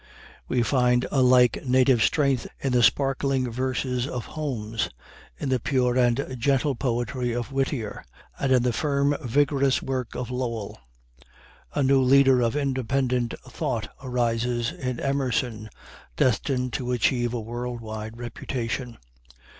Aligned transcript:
We 0.47 0.63
find 0.63 1.05
a 1.11 1.21
like 1.21 1.63
native 1.63 2.01
strength 2.01 2.47
in 2.59 2.71
the 2.73 2.81
sparkling 2.81 3.51
verses 3.51 4.07
of 4.07 4.25
Holmes, 4.25 4.89
in 5.37 5.49
the 5.49 5.59
pure 5.59 5.95
and 5.95 6.35
gentle 6.39 6.73
poetry 6.73 7.33
of 7.35 7.51
Whittier, 7.51 8.03
and 8.39 8.51
in 8.51 8.63
the 8.63 8.73
firm, 8.73 9.15
vigorous 9.23 9.79
work 9.83 10.15
of 10.15 10.31
Lowell. 10.31 10.79
A 11.75 11.83
new 11.83 12.01
leader 12.01 12.41
of 12.41 12.55
independent 12.55 13.35
thought 13.47 13.89
arises 14.01 14.71
in 14.71 14.99
Emerson, 14.99 15.69
destined 16.17 16.73
to 16.73 16.91
achieve 16.93 17.31
a 17.31 17.39
world 17.39 17.79
wide 17.79 18.17
reputation. 18.17 18.97